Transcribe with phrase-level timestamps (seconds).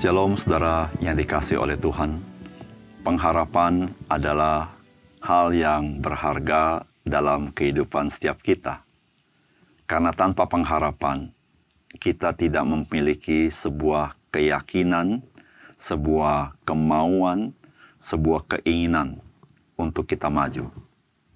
[0.00, 2.24] Shalom saudara yang dikasih oleh Tuhan.
[3.04, 4.72] Pengharapan adalah
[5.20, 8.80] hal yang berharga dalam kehidupan setiap kita.
[9.84, 11.28] Karena tanpa pengharapan,
[12.00, 15.20] kita tidak memiliki sebuah keyakinan,
[15.76, 17.52] sebuah kemauan,
[18.00, 19.20] sebuah keinginan
[19.76, 20.72] untuk kita maju.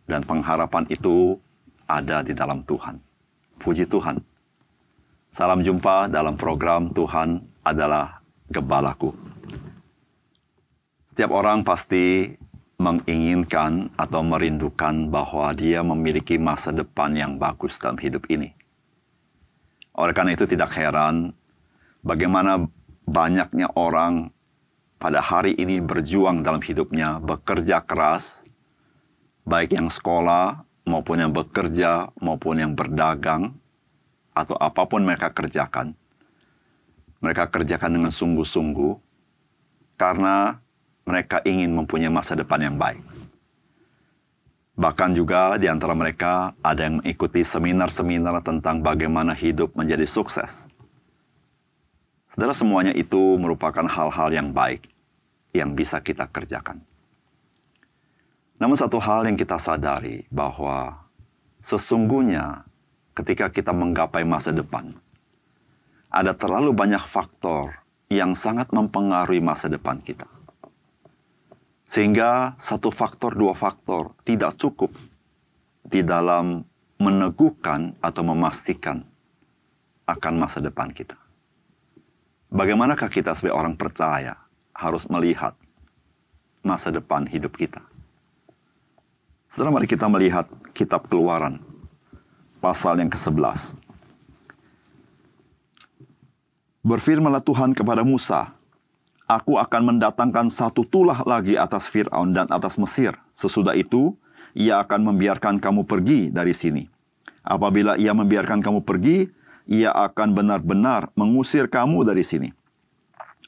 [0.09, 1.37] Dan pengharapan itu
[1.85, 2.97] ada di dalam Tuhan.
[3.61, 4.25] Puji Tuhan.
[5.29, 8.24] Salam jumpa dalam program Tuhan adalah
[8.55, 9.11] Gembalaku.
[11.11, 12.31] Setiap orang pasti
[12.79, 18.55] menginginkan atau merindukan bahwa dia memiliki masa depan yang bagus dalam hidup ini.
[19.99, 21.35] Oleh karena itu tidak heran
[22.07, 22.71] bagaimana
[23.11, 24.31] banyaknya orang
[25.03, 28.47] pada hari ini berjuang dalam hidupnya, bekerja keras,
[29.43, 33.59] baik yang sekolah maupun yang bekerja maupun yang berdagang
[34.31, 35.99] atau apa pun mereka kerjakan.
[37.25, 39.01] Mereka kerjakan dengan sungguh-sungguh
[39.97, 40.61] karena
[41.09, 43.01] mereka ingin mempunyai masa depan yang baik.
[44.75, 50.67] Bahkan juga di antara mereka ada yang mengikuti seminar-seminar tentang bagaimana hidup menjadi sukses.
[52.29, 54.91] Saudara semuanya itu merupakan hal-hal yang baik
[55.55, 56.83] yang bisa kita kerjakan.
[58.59, 60.99] Namun satu hal yang kita sadari bahwa
[61.63, 62.67] sesungguhnya
[63.15, 64.99] ketika kita menggapai masa depan,
[66.15, 67.75] ada terlalu banyak faktor
[68.07, 70.31] yang sangat mempengaruhi masa depan kita.
[71.91, 74.95] Sehingga satu faktor, dua faktor tidak cukup
[75.83, 76.63] di dalam
[77.03, 79.03] meneguhkan atau memastikan
[80.07, 81.19] akan masa depan kita.
[82.55, 84.39] Bagaimanakah kita sebagai orang percaya
[84.71, 85.59] harus melihat
[86.63, 87.83] masa depan hidup kita?
[89.51, 91.59] Setelah mari kita melihat kitab keluaran,
[92.63, 93.84] pasal yang ke-11.
[96.85, 98.53] Berfirmanlah Tuhan kepada Musa,
[99.25, 103.17] Aku akan mendatangkan satu tulah lagi atas Fir'aun dan atas Mesir.
[103.33, 104.13] Sesudah itu,
[104.53, 106.85] ia akan membiarkan kamu pergi dari sini.
[107.41, 109.33] Apabila ia membiarkan kamu pergi,
[109.65, 112.53] ia akan benar-benar mengusir kamu dari sini.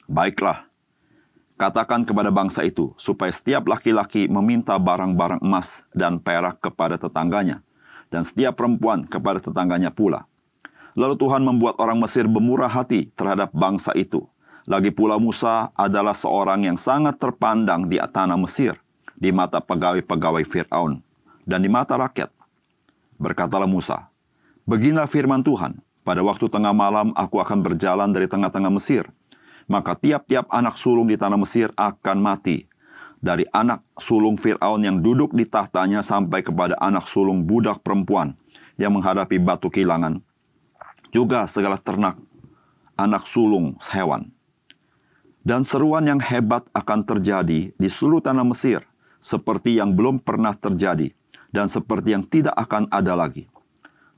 [0.09, 0.65] Baiklah,
[1.57, 7.65] Katakan kepada bangsa itu, supaya setiap laki-laki meminta barang-barang emas dan perak kepada tetangganya,
[8.13, 10.29] dan setiap perempuan kepada tetangganya pula.
[10.97, 14.25] Lalu Tuhan membuat orang Mesir bermurah hati terhadap bangsa itu.
[14.65, 18.73] Lagi pula Musa adalah seorang yang sangat terpandang di tanah Mesir,
[19.13, 20.99] di mata pegawai-pegawai Fir'aun,
[21.45, 22.33] dan di mata rakyat.
[23.21, 24.09] Berkatalah Musa,
[24.67, 29.07] Beginilah firman Tuhan, pada waktu tengah malam aku akan berjalan dari tengah-tengah Mesir,
[29.69, 32.67] maka tiap-tiap anak sulung di tanah Mesir akan mati.
[33.23, 38.35] Dari anak sulung Fir'aun yang duduk di tahtanya sampai kepada anak sulung budak perempuan
[38.75, 40.19] yang menghadapi batu kilangan.
[41.11, 42.19] Juga segala ternak,
[42.99, 44.31] anak sulung hewan.
[45.47, 48.83] Dan seruan yang hebat akan terjadi di seluruh tanah Mesir,
[49.23, 51.15] seperti yang belum pernah terjadi,
[51.55, 53.47] dan seperti yang tidak akan ada lagi.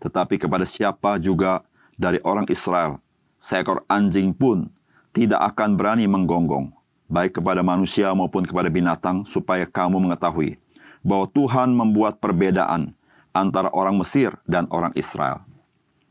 [0.01, 1.61] Tetapi kepada siapa juga
[1.93, 2.97] dari orang Israel,
[3.37, 4.73] seekor anjing pun
[5.13, 6.73] tidak akan berani menggonggong,
[7.05, 10.57] baik kepada manusia maupun kepada binatang, supaya kamu mengetahui
[11.03, 12.91] bahwa Tuhan membuat perbedaan
[13.31, 15.48] antara orang Mesir dan orang Israel.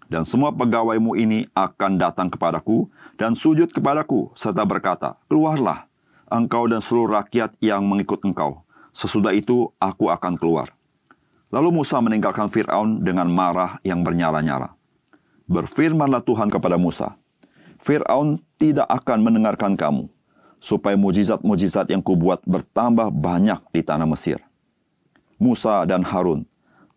[0.09, 2.89] Dan semua pegawaimu ini akan datang kepadaku
[3.21, 5.85] dan sujud kepadaku, serta berkata, Keluarlah,
[6.33, 8.65] engkau dan seluruh rakyat yang mengikut engkau.
[8.97, 10.73] Sesudah itu aku akan keluar.
[11.53, 14.73] Lalu Musa meninggalkan Fir'aun dengan marah yang bernyala-nyala.
[15.49, 17.17] Berfirmanlah Tuhan kepada Musa,
[17.81, 20.09] Fir'aun tidak akan mendengarkan kamu,
[20.61, 24.41] supaya mujizat-mujizat yang kubuat bertambah banyak di tanah Mesir.
[25.39, 26.43] Musa dan Harun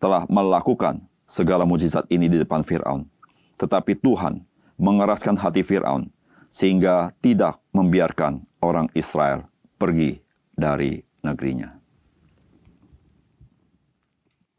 [0.02, 3.08] telah melakukan segala mujizat ini di depan Fir'aun.
[3.56, 4.44] Tetapi Tuhan
[4.76, 6.12] mengeraskan hati Fir'aun
[6.52, 9.48] sehingga tidak membiarkan orang Israel
[9.80, 10.20] pergi
[10.52, 11.72] dari negerinya.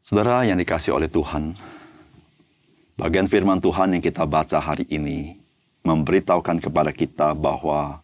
[0.01, 1.53] Saudara yang dikasih oleh Tuhan,
[2.97, 5.37] bagian firman Tuhan yang kita baca hari ini
[5.85, 8.01] memberitahukan kepada kita bahwa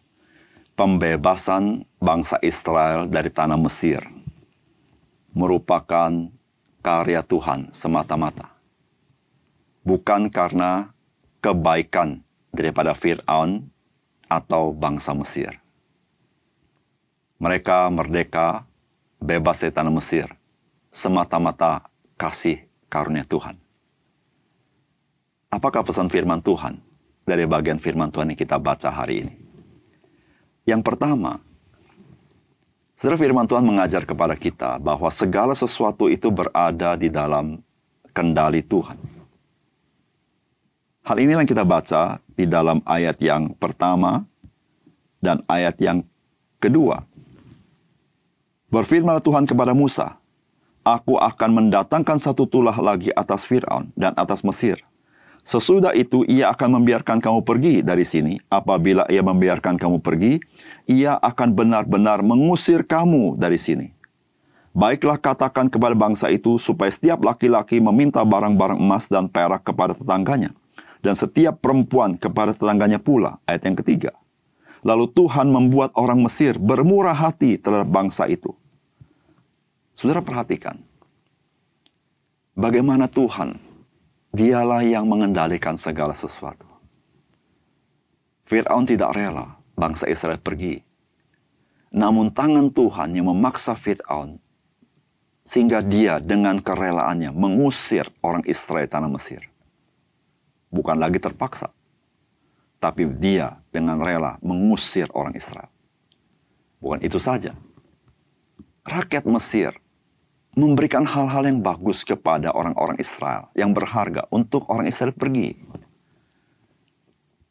[0.78, 4.00] pembebasan bangsa Israel dari tanah Mesir
[5.34, 6.30] merupakan
[6.80, 8.59] karya Tuhan semata-mata.
[9.82, 10.92] Bukan karena
[11.40, 12.20] kebaikan
[12.52, 13.68] daripada Fir'aun
[14.28, 15.56] atau bangsa Mesir.
[17.40, 18.68] Mereka merdeka,
[19.16, 20.28] bebas dari tanah Mesir,
[20.92, 21.88] semata-mata
[22.20, 22.60] kasih
[22.92, 23.56] karunia Tuhan.
[25.48, 26.90] Apakah pesan firman Tuhan?
[27.30, 29.34] dari bagian firman Tuhan yang kita baca hari ini.
[30.66, 31.38] Yang pertama,
[32.98, 37.64] Saudara firman Tuhan mengajar kepada kita bahwa segala sesuatu itu berada di dalam
[38.12, 39.00] kendali Tuhan.
[41.00, 44.28] Hal inilah yang kita baca di dalam ayat yang pertama
[45.20, 46.04] Dan ayat yang
[46.60, 47.04] kedua,
[48.72, 50.20] Berfirmanlah Tuhan kepada Musa,
[50.80, 54.80] Aku akan mendatangkan satu tulah lagi atas Fir'aun dan atas Mesir.
[55.44, 58.40] Sesudah itu ia akan membiarkan kamu pergi dari sini.
[58.48, 60.40] Apabila ia membiarkan kamu pergi,
[60.88, 63.92] ia akan benar-benar mengusir kamu dari sini.
[64.70, 70.54] Baiklah katakan kepada bangsa itu supaya setiap laki-laki meminta barang-barang emas dan perak kepada tetangganya.
[71.00, 73.40] Dan setiap perempuan kepada tetangganya pula.
[73.48, 74.12] Ayat yang ketiga.
[74.84, 78.56] Lalu Tuhan membuat orang Mesir bermurah hati terhadap bangsa itu
[80.00, 80.80] Saudara perhatikan,
[82.56, 83.60] bagaimana Tuhan,
[84.32, 86.64] dialah yang mengendalikan segala sesuatu.
[88.48, 90.80] Fir'aun tidak rela bangsa Israel pergi.
[91.92, 94.40] Namun tangan Tuhan yang memaksa Fir'aun
[95.44, 99.49] sehingga dia dengan kerelaannya mengusir orang Israel tanah Mesir.
[100.70, 101.74] Bukan lagi terpaksa,
[102.78, 105.68] tapi dia dengan rela mengusir orang Israel.
[106.78, 107.52] Bukan itu saja.
[108.86, 109.74] Rakyat Mesir
[110.54, 115.58] memberikan hal-hal yang bagus kepada orang-orang Israel yang berharga untuk orang Israel pergi.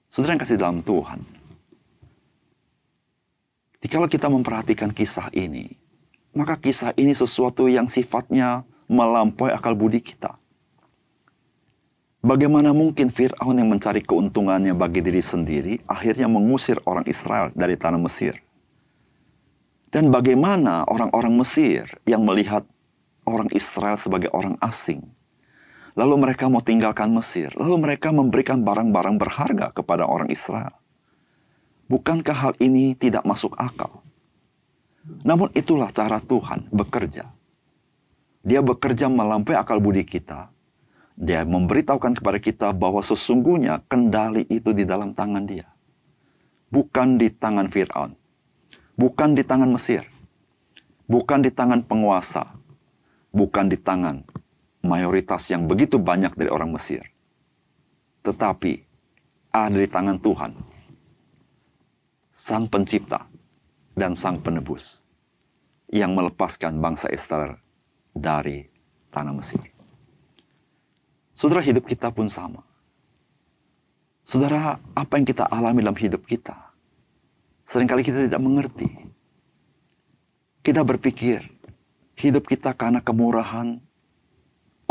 [0.09, 1.21] Saudara yang kasih dalam Tuhan.
[3.79, 5.77] Jikalau kita memperhatikan kisah ini,
[6.33, 10.38] maka kisah ini sesuatu yang sifatnya melampaui akal budi kita.
[12.19, 17.95] Bagaimana mungkin Fir'aun yang mencari keuntungannya bagi diri sendiri akhirnya mengusir orang Israel dari tanah
[17.95, 18.35] Mesir?
[19.87, 22.67] Dan bagaimana orang-orang Mesir yang melihat
[23.23, 24.99] orang Israel sebagai orang asing.
[25.95, 27.55] Lalu mereka mau tinggalkan Mesir.
[27.55, 30.75] Lalu mereka memberikan barang-barang berharga kepada orang Israel.
[31.87, 34.03] Bukankah hal ini tidak masuk akal?
[35.23, 37.31] Namun itulah cara Tuhan bekerja.
[38.43, 40.51] Dia bekerja melampaui akal budi kita.
[41.19, 45.67] Dia memberitahukan kepada kita bahwa sesungguhnya kendali itu di dalam tangan dia.
[46.71, 48.15] Bukan di tangan Fir'aun.
[48.95, 50.07] Bukan di tangan Mesir.
[51.11, 52.59] Bukan di tangan penguasa
[53.29, 54.25] bukan di tangan
[54.81, 57.05] mayoritas yang begitu banyak dari orang Mesir,
[58.25, 58.85] tetapi
[59.53, 60.51] ada di tangan Tuhan,
[62.33, 63.25] Sang Pencipta
[63.93, 65.05] dan Sang Penebus,
[65.89, 67.57] yang melepaskan bangsa Israel
[68.13, 68.65] dari
[69.13, 69.78] tanah Mesir.
[71.39, 72.59] Saudara, hidup kita pun sama.
[74.27, 76.51] Saudara, apa yang kita alami dalam hidup kita,
[77.63, 78.91] sering kali kita tidak mengerti.
[80.59, 81.47] Kita berpikir,
[82.19, 83.79] hidup kita karena kemurahan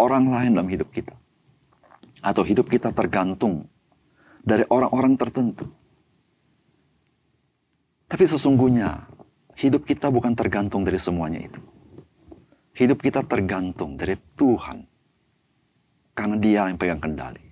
[0.01, 1.13] orang lain dalam hidup kita.
[2.25, 3.69] Atau hidup kita tergantung
[4.41, 5.69] dari orang-orang tertentu.
[8.09, 9.05] Tapi sesungguhnya
[9.53, 11.61] hidup kita bukan tergantung dari semuanya itu.
[12.73, 14.98] Hidup kita tergantung dari Tuhan.
[16.19, 17.47] Karena dia yang pegang kendali.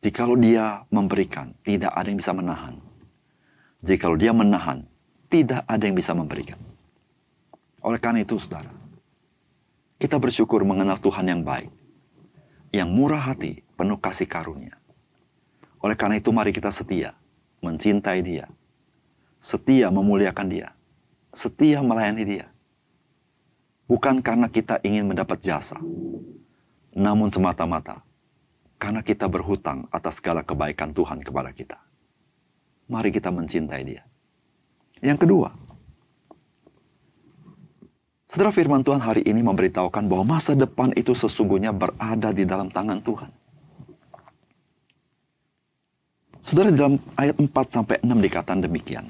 [0.00, 2.80] Jikalau dia memberikan, tidak ada yang bisa menahan.
[3.84, 4.88] Jikalau dia menahan,
[5.28, 6.56] tidak ada yang bisa memberikan.
[7.84, 8.72] Oleh karena itu, saudara,
[10.00, 11.68] kita bersyukur mengenal Tuhan yang baik,
[12.72, 14.80] yang murah hati, penuh kasih karunia.
[15.84, 17.12] Oleh karena itu, mari kita setia,
[17.60, 18.48] mencintai Dia,
[19.44, 20.72] setia memuliakan Dia,
[21.36, 22.46] setia melayani Dia.
[23.84, 25.76] Bukan karena kita ingin mendapat jasa,
[26.94, 28.06] namun semata-mata
[28.78, 31.78] karena kita berhutang atas segala kebaikan Tuhan kepada kita.
[32.86, 34.02] Mari kita mencintai Dia.
[35.02, 35.48] Yang kedua,
[38.34, 42.98] Saudara firman Tuhan hari ini memberitahukan bahwa masa depan itu sesungguhnya berada di dalam tangan
[42.98, 43.30] Tuhan.
[46.42, 49.06] Saudara dalam ayat 4 sampai 6 dikatakan demikian.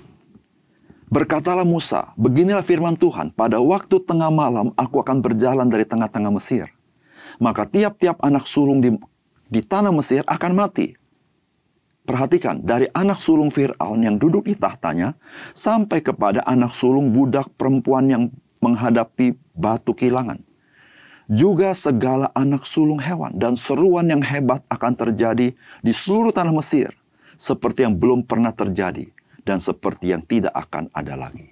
[1.08, 6.73] Berkatalah Musa, beginilah firman Tuhan, pada waktu tengah malam aku akan berjalan dari tengah-tengah Mesir.
[7.42, 8.94] Maka tiap-tiap anak sulung di,
[9.50, 10.94] di tanah Mesir akan mati.
[12.04, 15.16] Perhatikan, dari anak sulung Fir'aun yang duduk di tahtanya,
[15.56, 18.22] sampai kepada anak sulung budak perempuan yang
[18.60, 20.36] menghadapi batu kilangan.
[21.24, 26.92] Juga segala anak sulung hewan dan seruan yang hebat akan terjadi di seluruh tanah Mesir,
[27.40, 29.08] seperti yang belum pernah terjadi
[29.40, 31.48] dan seperti yang tidak akan ada lagi.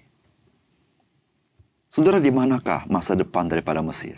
[1.89, 4.17] Saudara, di manakah masa depan daripada Mesir?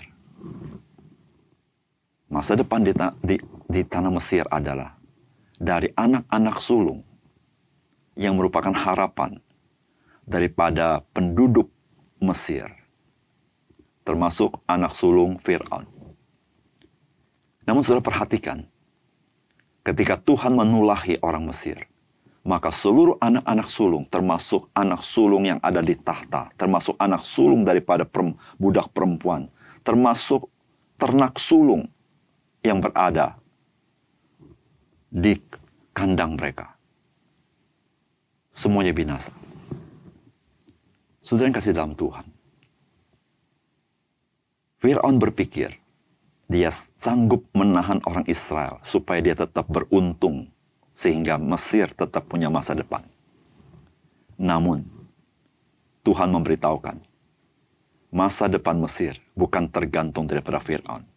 [2.35, 2.91] Masa depan di,
[3.23, 3.39] di,
[3.71, 4.99] di tanah Mesir adalah
[5.55, 7.07] dari anak-anak sulung
[8.19, 9.39] yang merupakan harapan
[10.27, 11.71] daripada penduduk
[12.19, 12.67] Mesir
[14.03, 15.87] termasuk anak sulung Fir'aun.
[17.71, 18.67] Namun saudara perhatikan,
[19.87, 21.87] ketika Tuhan menulahi orang Mesir,
[22.43, 28.03] maka seluruh anak-anak sulung, termasuk anak sulung yang ada di tahta, termasuk anak sulung daripada
[28.59, 29.47] budak perempuan,
[29.87, 30.51] termasuk
[30.99, 31.94] ternak sulung
[32.65, 33.37] yang berada
[35.13, 35.37] di
[35.93, 36.73] kandang mereka.
[38.55, 39.35] semuanya binasa.
[41.19, 42.23] Saudara yang kasih dalam Tuhan.
[44.79, 45.75] Fir'aun berpikir,
[46.47, 50.55] dia sanggup menahan orang Israel supaya dia tetap beruntung
[50.95, 53.03] sehingga Mesir tetap punya masa depan.
[54.39, 54.87] Namun,
[56.07, 57.03] Tuhan memberitahukan,
[58.15, 61.14] masa depan Mesir bukan tergantung daripada Fir'aun.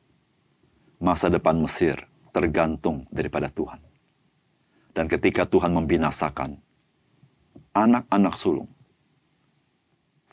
[0.98, 2.01] Masa depan Mesir
[2.34, 3.82] tergantung daripada Tuhan.
[4.94, 6.58] Dan ketika Tuhan membinasakan
[7.74, 8.70] anak-anak sulung,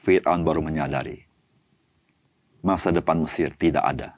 [0.01, 1.21] Fir'aun baru menyadari
[2.65, 4.17] masa depan Mesir tidak ada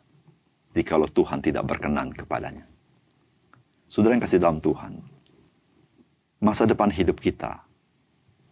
[0.76, 2.68] jikalau Tuhan tidak berkenan kepadanya.
[3.88, 5.00] Saudara yang kasih dalam Tuhan,
[6.44, 7.64] masa depan hidup kita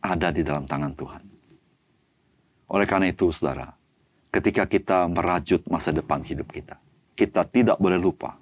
[0.00, 1.22] ada di dalam tangan Tuhan.
[2.72, 3.76] Oleh karena itu, saudara,
[4.32, 6.80] ketika kita merajut masa depan hidup kita,
[7.14, 8.38] kita tidak boleh lupa.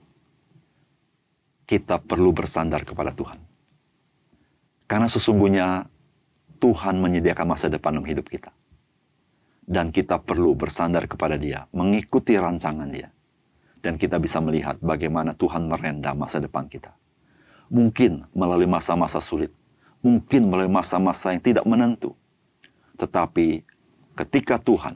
[1.68, 3.40] Kita perlu bersandar kepada Tuhan.
[4.84, 5.88] Karena sesungguhnya
[6.60, 8.52] Tuhan menyediakan masa depan dalam hidup kita
[9.62, 13.08] dan kita perlu bersandar kepada Dia, mengikuti rancangan Dia.
[13.82, 16.94] Dan kita bisa melihat bagaimana Tuhan merenda masa depan kita.
[17.72, 19.50] Mungkin melalui masa-masa sulit,
[20.04, 22.14] mungkin melalui masa-masa yang tidak menentu.
[22.94, 23.64] Tetapi
[24.14, 24.94] ketika Tuhan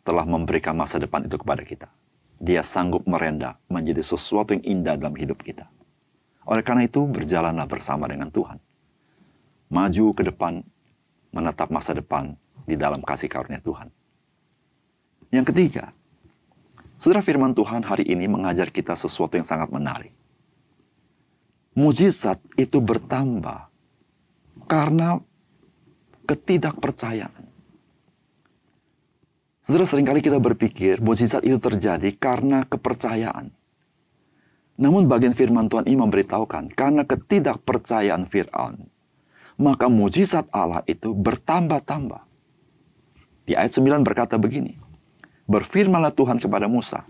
[0.00, 1.88] telah memberikan masa depan itu kepada kita,
[2.42, 5.70] Dia sanggup merenda menjadi sesuatu yang indah dalam hidup kita.
[6.42, 8.58] Oleh karena itu, berjalanlah bersama dengan Tuhan.
[9.70, 10.66] Maju ke depan,
[11.30, 12.34] menatap masa depan
[12.66, 13.94] di dalam kasih karunia Tuhan.
[15.30, 15.94] Yang ketiga,
[16.98, 20.10] saudara firman Tuhan hari ini mengajar kita sesuatu yang sangat menarik.
[21.78, 23.70] Mujizat itu bertambah
[24.66, 25.22] karena
[26.26, 27.51] ketidakpercayaan.
[29.72, 33.48] Saudara sering kali kita berpikir mujizat itu terjadi karena kepercayaan.
[34.76, 38.84] Namun bagian firman Tuhan ini memberitahukan karena ketidakpercayaan Fir'aun,
[39.56, 42.20] maka mujizat Allah itu bertambah-tambah.
[43.48, 44.76] Di ayat 9 berkata begini,
[45.48, 47.08] Berfirmanlah Tuhan kepada Musa,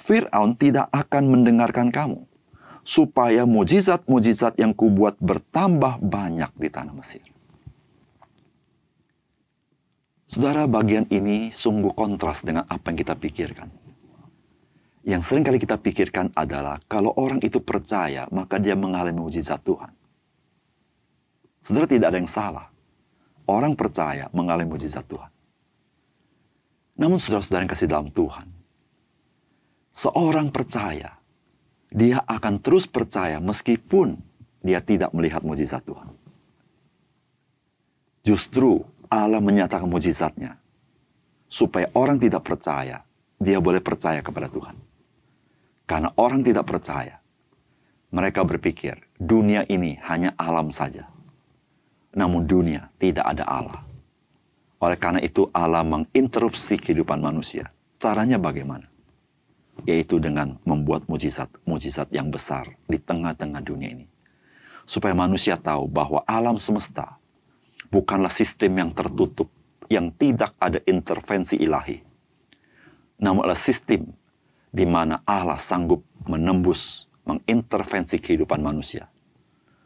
[0.00, 2.24] Fir'aun tidak akan mendengarkan kamu,
[2.80, 7.33] supaya mujizat-mujizat yang kubuat bertambah banyak di tanah Mesir.
[10.34, 13.70] Saudara, bagian ini sungguh kontras dengan apa yang kita pikirkan.
[15.06, 19.94] Yang sering kali kita pikirkan adalah kalau orang itu percaya, maka dia mengalami mujizat Tuhan.
[21.62, 22.66] Saudara, tidak ada yang salah.
[23.46, 25.30] Orang percaya mengalami mujizat Tuhan.
[26.98, 28.50] Namun saudara-saudara yang kasih dalam Tuhan,
[29.94, 31.14] seorang percaya,
[31.94, 34.18] dia akan terus percaya meskipun
[34.66, 36.10] dia tidak melihat mujizat Tuhan.
[38.26, 38.82] Justru
[39.14, 40.58] Allah menyatakan mujizatnya
[41.46, 43.06] supaya orang tidak percaya,
[43.38, 44.74] dia boleh percaya kepada Tuhan.
[45.86, 47.22] Karena orang tidak percaya,
[48.10, 51.06] mereka berpikir dunia ini hanya alam saja.
[52.14, 53.80] Namun dunia tidak ada Allah.
[54.82, 57.70] Oleh karena itu Allah menginterupsi kehidupan manusia.
[58.02, 58.90] Caranya bagaimana?
[59.86, 64.06] Yaitu dengan membuat mujizat-mujizat yang besar di tengah-tengah dunia ini.
[64.84, 67.16] Supaya manusia tahu bahwa alam semesta
[67.94, 69.46] bukanlah sistem yang tertutup,
[69.86, 72.02] yang tidak ada intervensi ilahi.
[73.22, 74.10] Namun adalah sistem
[74.74, 79.06] di mana Allah sanggup menembus, mengintervensi kehidupan manusia.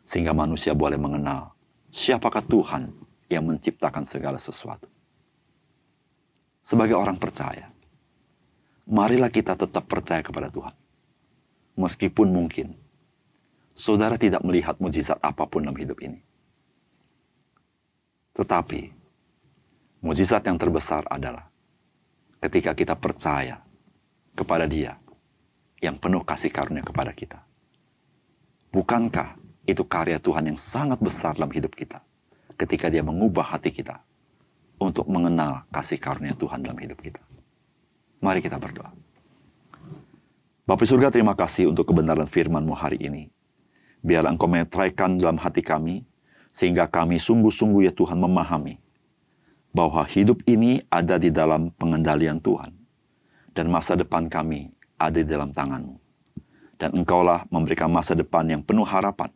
[0.08, 1.52] Sehingga manusia boleh mengenal
[1.92, 2.88] siapakah Tuhan
[3.28, 4.88] yang menciptakan segala sesuatu.
[6.64, 7.68] Sebagai orang percaya,
[8.88, 10.72] marilah kita tetap percaya kepada Tuhan.
[11.76, 12.72] Meskipun mungkin
[13.76, 16.27] saudara tidak melihat mujizat apa pun dalam hidup ini.
[18.38, 18.94] Tetapi,
[20.00, 21.50] mujizat yang terbesar adalah
[22.38, 23.58] ketika kita percaya
[24.38, 24.94] kepada Dia
[25.82, 27.42] yang penuh kasih karunia kepada kita.
[28.70, 29.34] Bukankah
[29.66, 31.98] itu karya Tuhan yang sangat besar dalam hidup kita?
[32.58, 34.02] ketika dia mengubah hati kita
[34.82, 37.22] untuk mengenal kasih karunia Tuhan dalam hidup kita.
[38.18, 38.90] Mari kita berdoa.
[40.66, 43.30] Bapak surga terima kasih untuk kebenaran firman-Mu hari ini.
[44.02, 46.04] Biarlah Engkau metraikan dalam hati kami,
[46.58, 48.82] sehingga kami sungguh-sungguh ya Tuhan memahami
[49.70, 52.74] bahwa hidup ini ada di dalam pengendalian Tuhan.
[53.54, 55.94] Dan masa depan kami ada di dalam tangan-Mu.
[56.74, 59.30] Dan Engkaulah memberikan masa depan yang penuh harapan.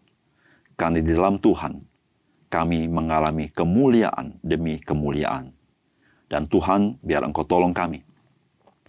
[0.75, 1.79] Karena di dalam Tuhan
[2.50, 5.55] kami mengalami kemuliaan demi kemuliaan.
[6.26, 8.02] Dan Tuhan, biar Engkau tolong kami,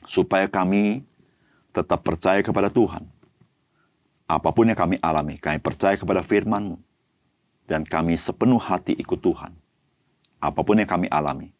[0.09, 1.05] supaya kami
[1.69, 3.05] tetap percaya kepada Tuhan.
[4.25, 6.92] Apa pun yang kami alami, kami percaya kepada firman-Mu.
[7.63, 9.55] Dan kami sepenuh hati ikut Tuhan.
[10.43, 11.55] Apa pun yang kami alami,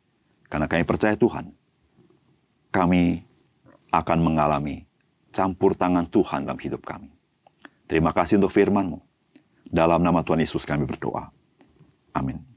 [0.52, 1.56] karena kami percaya Tuhan,
[2.70, 3.24] kami
[3.94, 4.84] akan mengalami
[5.32, 7.10] campur tangan Tuhan dalam hidup kami.
[7.88, 9.00] Terima kasih untuk firman-Mu.
[9.74, 11.34] Dalam nama Tuhan Yesus kami berdoa.
[12.14, 12.53] Amin.